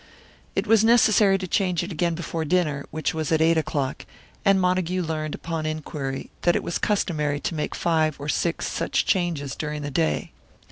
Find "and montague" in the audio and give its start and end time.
4.43-5.03